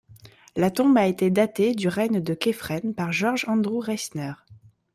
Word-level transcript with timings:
La 0.55 0.71
tombe 0.71 0.97
a 0.97 1.05
été 1.05 1.29
datée 1.29 1.75
du 1.75 1.87
règne 1.87 2.21
de 2.23 2.33
Khéphren 2.33 2.95
par 2.95 3.11
George 3.11 3.45
Andrew 3.47 3.77
Reisner. 3.83 4.33